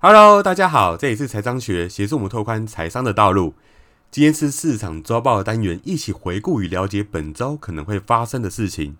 [0.00, 3.54] Hello，大家好，这里是财商学，协助我们拓宽财商的道路。
[4.12, 8.96] 今天是市场周报的单元，一起回顾与了解本周可能会发生的事情。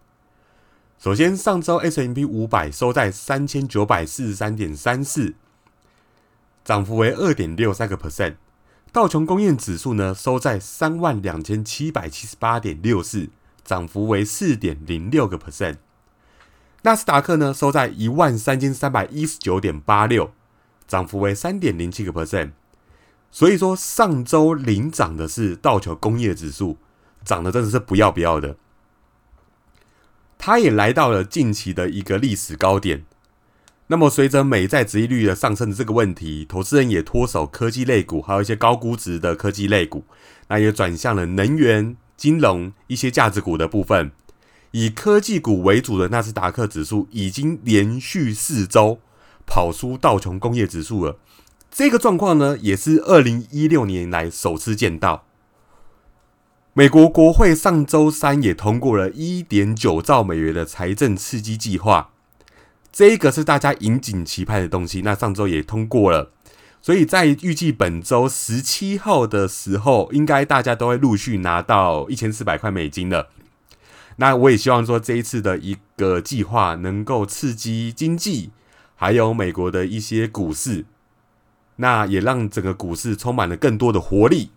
[0.99, 5.35] 首先，上周 S M P 五百收在三千九百四十三点三四，
[6.65, 8.35] 涨幅为二点六三个 percent。
[8.91, 13.29] 道琼工业指数呢收在三万两千七百七十八点六四，
[13.63, 15.77] 涨幅为四点零六个 percent。
[16.83, 20.33] 纳斯达克呢收在一万三千三百一十九点八六。
[20.89, 22.53] 涨幅为三点零七个 percent，
[23.31, 26.79] 所以说上周领涨的是道琼工业指数，
[27.25, 28.57] 涨的真的是不要不要的，
[30.39, 33.05] 它也来到了近期的一个历史高点。
[33.89, 40.05] 那么随着美债值利率的上升的这个问题，投资人也脱手科技类股，还有一些高估值的科技类股，
[40.49, 44.11] 那也转向了能源、金融一些价值股的部分。
[44.73, 49.01] 以科技股为主的纳斯达克指数已经连续四周。
[49.49, 51.17] 跑输道琼工业指数了，
[51.71, 55.25] 这个状况呢，也是二零一六年来首次见到。
[56.75, 62.11] 美国国会上周三也通过了一点九兆美元的财政刺激计划，
[62.93, 65.01] 这个是大家引颈期盼的东西。
[65.01, 66.31] 那上周也通过了，
[66.81, 73.31] 所以在预计本周十七号的时候，应该大家都会陆续拿到一千四百块美金了。
[74.17, 78.51] 那我也希望说，这一次的一个计划能够刺激经济。
[79.01, 80.85] 还有美国的一些股市，
[81.77, 84.51] 那也让整个股市充满了更多的活力。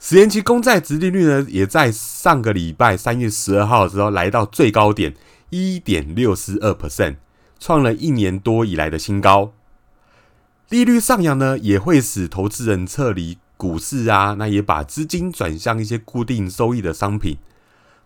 [0.00, 5.14] 十年期公债殖利率呢，也在上个礼拜三月十二号的时候来到最高点
[5.50, 7.16] 一点六四二 percent，
[7.60, 9.52] 创了一年多以来的新高。
[10.70, 17.36] 利率上扬呢，也会使投资人撤离股市啊，那也把资金转向一些固定收益的商品。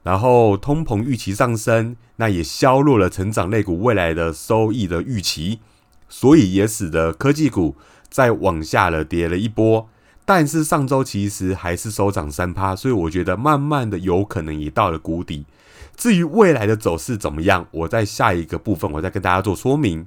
[0.03, 5.61] 然后通膨预期上升，那也削弱了成长类股未来的收益的预期，
[6.09, 7.77] 所以也使得科技股
[8.11, 9.89] 再往下了跌了一波。
[10.25, 15.47] 但是上周其实还是收涨三趴，所以我觉得慢慢的有可能也到了谷底。
[15.97, 20.07] 至于未来的走势怎么样，我在下一个部分我再跟大家做说明。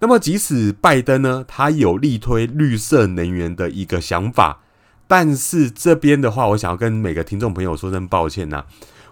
[0.00, 4.60] 那么即使拜登呢，他有力推绿色能源的一个想法。
[5.06, 8.64] 但是这边的话，我想要跟每个听众朋友说声抱歉呐，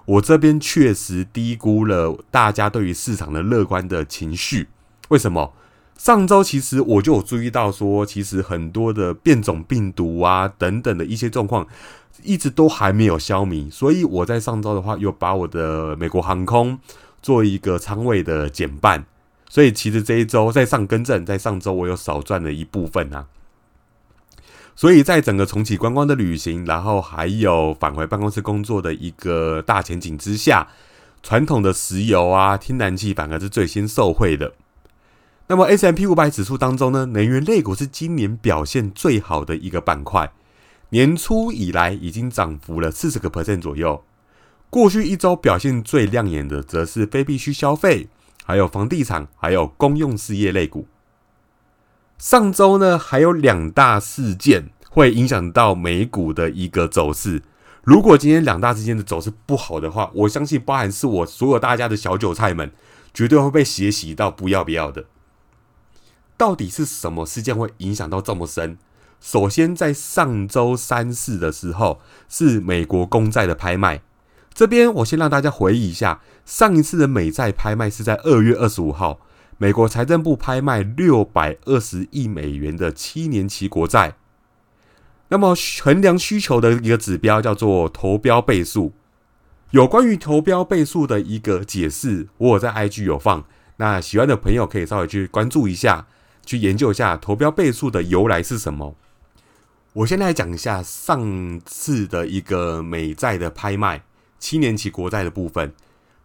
[0.06, 4.69] 我这边确实低估了大家对于市场的乐观的情绪。
[5.09, 5.53] 为什么？
[5.97, 11.65] 上周其实我就有注意到说，其实很多的变种病毒啊等等的一些状况，
[12.25, 13.71] 一直都还没有消弭。
[13.71, 16.77] 所以我在上周的话，又把我的美国航空
[17.22, 19.06] 做一个仓位的减半。
[19.49, 23.27] 所以其实这一周在上更正，在上周我有少赚了一部分啊。
[24.76, 30.68] 所以在整个重启观光的旅行，然后还有返回办公室工作的一个大前景之下，
[31.22, 34.54] 传统的石油啊、天然气反而是最先受惠的。
[35.46, 40.32] 那么 S M P 五百指数当中呢，能源类股是今年表现最好的一个板块，
[40.88, 44.02] 年初以来已经涨幅了四十个 percent 左右。
[44.70, 48.08] 过去一周表现最亮眼的，则是非必需消费、
[48.44, 50.88] 还有房地产、还有公用事业类股。
[52.19, 57.42] 上周呢，还有两大事件会影响到美股的一个走势。
[57.82, 62.72] 如果今天两大事件的走势不好的话，我相信包含是我所有大家的小韭菜们，
[63.12, 65.04] 绝对会被血洗到不要不要的。
[66.36, 68.78] 到底是什么事件会影响到这么深？
[69.20, 74.03] 首先，在上周三四的时候，是美国公债的拍卖。
[74.53, 79.20] 这边我先让大家回忆一下，上一次的美债拍卖是在二月二十五号。
[79.56, 84.16] 美国财政部拍卖六百二十亿美元的七年期国债，
[85.28, 88.92] 那么衡量需求的一个指标叫做投标倍数。
[89.70, 93.44] 有关于投标倍数的一个解释，我在 IG 有放，
[93.76, 96.06] 那喜欢的朋友可以稍微去关注一下，
[96.44, 98.97] 去研究一下投标倍数的由来是什么。
[99.92, 104.03] 我先来讲一下上次的一个美债的拍卖，
[104.41, 105.72] 七年期国债的部分，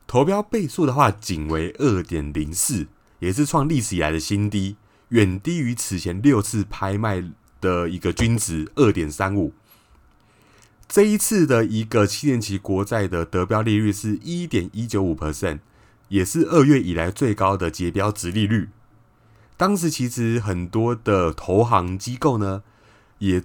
[0.07, 2.87] 投标倍数的话仅为二点零四。
[3.19, 4.75] 也是创历史以来的新低，
[5.09, 7.23] 远低于此前六次拍卖
[7.61, 9.53] 的一个均值二点三五。
[10.87, 15.59] 这一次的一个七年期国债的得标利率是一点一九五 percent，
[16.07, 18.69] 也是二月以来最高的结标值利率。
[19.55, 22.63] 当时其实很多的投行机构呢，
[23.19, 23.43] 也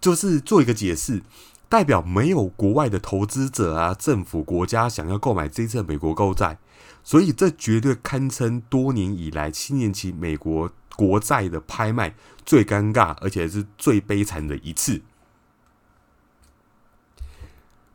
[0.00, 1.22] 就是做一个解释。
[1.68, 6.58] 代表没有国外的投资者啊，政府国家想要购买这一次美国购债，
[7.10, 12.14] 所以这绝对堪称多年以来七年期美国国债的拍卖
[12.46, 15.02] 最尴尬，而且是最悲惨的一次。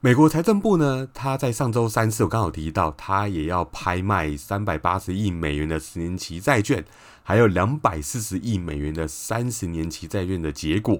[0.02, 6.84] 美国财政部呢，他在上周三次我刚好提到，他也要拍卖三百八十亿美元的十年期债券，
[7.24, 11.00] 还有两百四十亿美元的三十年期债券的结果。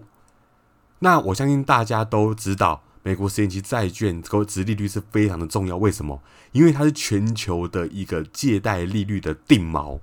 [1.00, 5.78] 那我相信大家都知道，美国十年期债券高值利率是非常的重要。
[5.78, 6.24] 为什么？
[6.54, 10.00] 因为它是全球的一个借贷利率的定锚。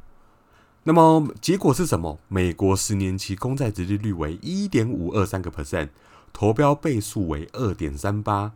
[0.85, 2.21] 那么结果是什么？
[2.29, 5.89] 美国十年期公债值利率为一点五二三个 percent，
[6.33, 8.53] 投标倍数为二点三八。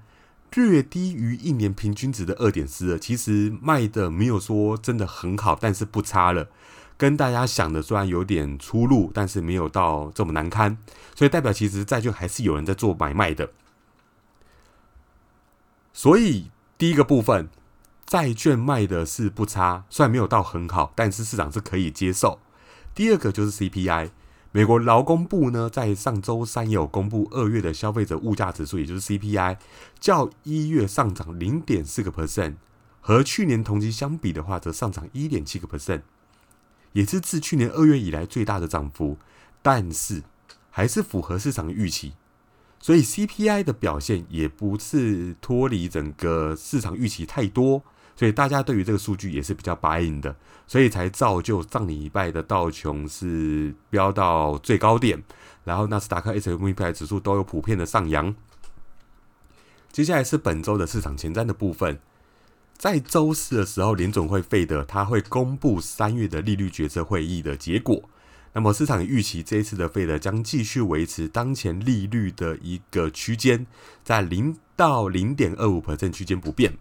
[0.55, 6.49] 略低于一年平均值的二点四二，其实卖的没有说真的很好，但是不差了。
[6.97, 10.79] 跟大家想的虽然有点出入，但是没有到这么难堪，
[11.17, 13.51] 所以代表其实债券还是有人在做买卖的。
[15.97, 17.49] 所以第一个部分，
[18.05, 22.39] 债券卖的是不差，虽然没有到很好，但是市场是可以接受。
[22.95, 24.11] 第二个就是 CPI。
[24.53, 29.57] 美国劳工部呢，在上周三有公布二月的消费者物价指数，也就是 CPI，
[29.99, 32.57] 较一月上涨零点四个 percent，
[33.01, 36.03] 和去年同期相比的话，则上涨一点七个 percent，
[36.93, 39.17] 也是自去年二月以来最大的涨幅，
[39.63, 40.23] 但是
[40.71, 42.13] 还是符合市场预期，
[42.81, 47.83] 所以 CPI 的表现也不是脱离整个市场预期太多。
[48.19, 50.35] 所以大家对于这个数据也是比较 buy in 的，
[50.67, 55.23] 所以才造就上礼拜的道琼是飙到最高点，
[55.65, 58.35] 然后纳斯达克 S M P 指数都有普遍的上扬。
[59.93, 61.99] 接下来是本周的市场前瞻的部分，
[62.79, 68.09] 在周四的时候，联总会费的他会公布三月的利率决策会议的结果。
[68.57, 73.67] 那么市场预期这一次的费德将继续维持当前利率的一个区间，
[74.03, 76.79] 在零到零点二五 percent 区间不变。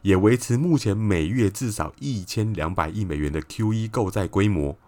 [0.00, 4.78] 也维持目前每月至少一千两百亿美元的 QE 购债规模，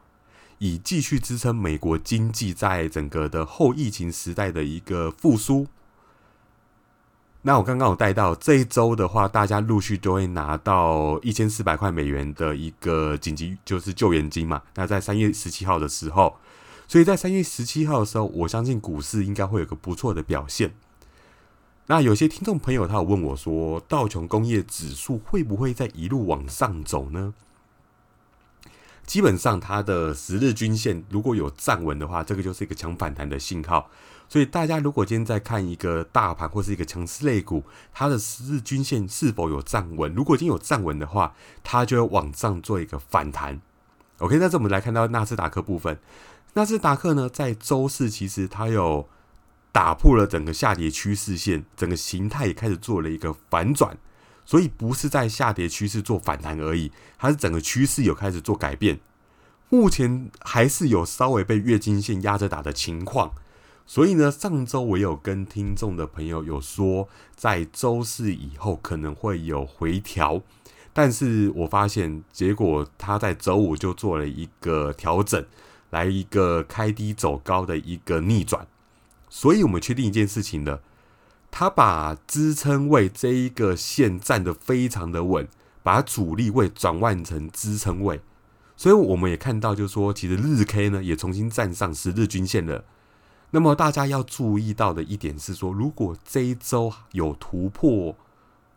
[0.57, 5.67] 以继续支撑美国经济在整个的后疫情时代的一个复苏。
[7.47, 14.61] 那我刚刚有带到这一周的话，大家陆续都会拿到一千四百块美元的一个紧急就是救援金嘛。
[14.75, 16.39] 那在三月十七号的时候，
[16.89, 20.75] 所以在三月十七号的时候，我相信股市应该会有个不错的表现。
[21.87, 27.33] 那有些听众朋友他有问我说，道琼工业指数会不会再一路往上走呢？
[29.05, 33.89] 基本上它的十日均线如果有站稳的话，这个就是一个强反弹的信号。
[34.29, 40.15] 所以大家如果今天在看一个大盘或是一个强势类股，它的十日均线是否有站稳？
[40.15, 43.61] 如果已经有站稳的话，它就会往上做一个反弹。
[44.19, 45.99] OK，那这我们来看到纳斯达克部分，
[46.55, 49.09] 纳斯达克呢在周四其实它有。
[49.73, 53.95] 打破了整个下跌趋势线，整个形态也开始做了一个反转，
[54.47, 58.99] 所以不是在下跌趋势做反弹而已，它是整个趋势有开始做改变。
[59.69, 63.35] 目前还是有稍微被月经线压着打的情况，
[63.87, 70.43] 所以呢，上周我有跟听众的朋友有说，在周四以后可能会有回调，
[70.93, 75.47] 但是我发现结果他在周五就做了一个调整，
[75.91, 78.67] 来一个开低走高的一个逆转。
[79.29, 80.83] 所以我们确定一件事情了，
[81.53, 85.47] 他把支撑位这一个线站得非常的稳，
[85.85, 88.21] 把主力位转换成支撑位，
[88.77, 92.85] 所以我们也看到，就是说，其实日 K 呢也重新站上十日均线了。
[93.51, 98.17] 那么大家要注意到的一点是说，如果这一周有突破，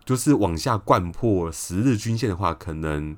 [0.05, 3.17] 就是往下灌破十日均线的话，可能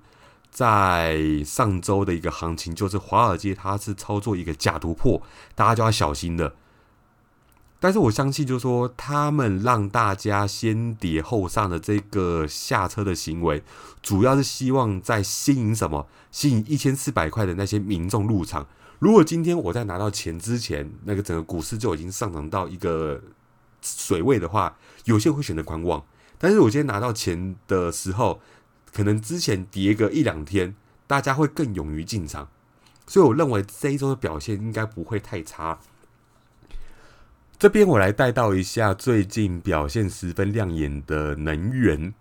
[0.50, 5.22] 在上周的一个行情，就是华尔街它是操作一个假突破，
[5.53, 6.55] 大家就要小心了。
[7.79, 13.63] 但是我相信，就是说，他们让大家先跌后上的这个下车的行为，
[14.03, 16.08] 主要是希望在吸引什么？
[16.31, 18.67] 吸引一千四百块的那些民众入场。
[19.01, 23.20] 如果今天我在拿到钱之前，那个整个股市就已经上涨到一个
[23.81, 26.05] 水位的话，有些人会选择观望。
[26.38, 28.39] 但是我今天拿到钱的时候，
[28.93, 30.75] 可能之前跌个一两天，
[31.08, 32.50] 大家会更勇于进场。
[33.08, 35.79] 所以我认为这一周的表现应该不会太差。
[37.58, 42.13] 这边我来带到一下最近表现十分亮眼的能源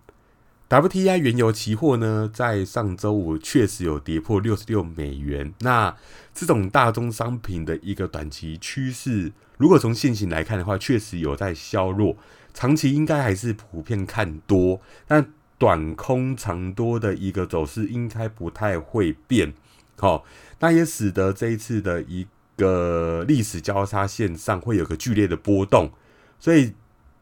[0.71, 5.53] ，WTI 原油期货呢，在上周五确实有跌破六十六美元。
[5.59, 5.93] 那
[6.33, 12.15] 这种大宗商品的一个短期趋势，如果从现行来看的话，确实有在削弱，
[12.53, 14.79] 长期应该还是普遍看多。
[15.05, 19.53] 但短空长多的一个走势应该不太会变。
[19.97, 20.23] 好，
[20.61, 22.25] 那也使得这一次的一。
[22.57, 25.91] 个历史交叉线上会有个剧烈的波动，
[26.37, 26.73] 所以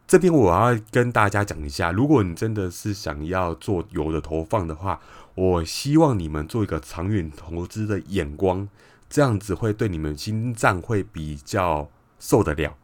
[0.09, 4.99] 这边我要跟大家讲一下，如果你真的是想要做油的投放的话，
[5.35, 8.67] 我希望你们做一个长远投资的眼光，
[9.07, 11.87] 这样子会对你们心脏会比较
[12.17, 12.75] 受得了，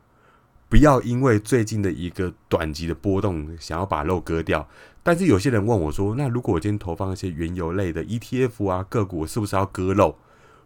[0.70, 4.68] 不不要因为最近的一个短期的波动，想要把肉割掉。
[5.02, 10.18] 但是有些人问我说：“那如果我今天投放一些原油类的 ETF 啊个股，是不是要割肉？”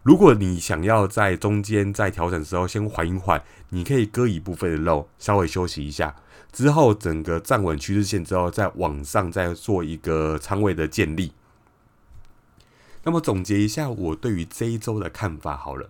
[0.01, 6.15] 如果你想要在中间在调整的时候先缓一缓，你可以割一部分的肉，稍微休息一下，
[6.51, 11.33] 之后整个站稳趋势线之后，再往上再做一个仓位的建立。
[13.03, 15.89] 那么总结一下我对于这一周的看法好了。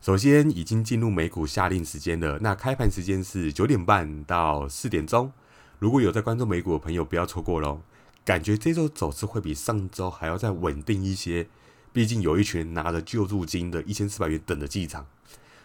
[0.00, 2.38] 首先，已经进入美股下令时间了。
[2.40, 5.32] 那开盘时间是九点半到四点钟。
[5.78, 7.80] 如果有在关注美股的朋友，不要错过喽。
[8.24, 11.46] 感觉这周走势会比上周还要再稳定一些。
[11.92, 15.06] 毕竟有一群拿着救助金的一千四百元等着进场。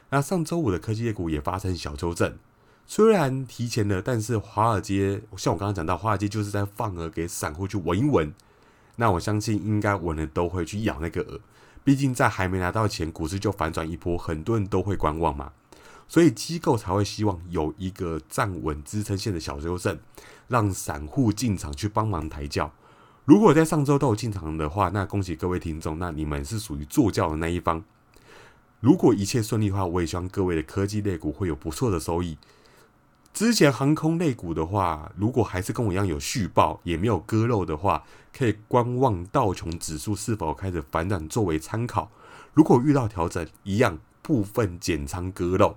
[0.09, 2.37] 那上周五的科技业股也发生小修正，
[2.85, 8.33] 虽然提前了，但是华尔街像我刚刚讲到，华尔街就是在放鹅给散户去闻一闻。
[8.95, 11.39] 那我相信应该闻的都会去咬那个饵。
[11.83, 15.53] 毕竟在还没拿到钱，股市就反转一波，很多人都会观望嘛，
[16.07, 19.97] 所以机构才会希望有一个站稳支撑线的小修正，
[20.47, 22.73] 让散户进场去帮忙抬轿。
[23.27, 27.83] 如果在上周都有进场的话，那恭喜各位听众，那你们是属于坐轿的那一方。
[28.79, 32.37] 如果一切顺利的话，我也希望各位的科技类股会有不错的收益。
[33.33, 42.09] 之前航空类股的话，如果还是跟我一样有续报，也没有割肉的话，可以观望道琼指数是否开始反转作为参考。
[42.53, 45.75] 如果遇到调整，一样部分减仓割肉。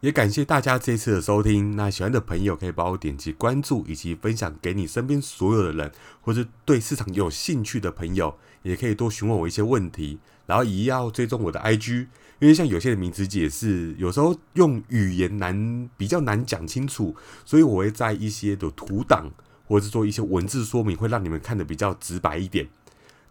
[0.00, 1.74] 也感谢大家这次的收听。
[1.74, 5.90] 那喜欢的朋友可以帮我点击关注，以及分享给你身边所有的人，
[6.20, 10.18] 或是对市场有兴趣的朋友，也可以多询问我一些问题。
[10.46, 12.06] 然后也要追踪我的 IG。
[12.38, 19.28] 因为像有些的名词解释，有时候用语言难，比较难讲清楚，所以我会在一些的图档，
[19.66, 22.68] 或者是做一些文字说明，会让你们看得比较直白一点。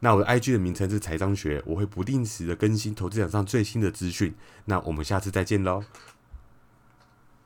[0.01, 4.35] 那我的 IG 的名称是财商学，我会不定时的更新投资场上最新的资讯。
[4.65, 5.81] 那我们下次再见喽。